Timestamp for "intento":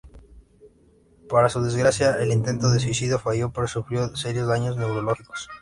2.31-2.71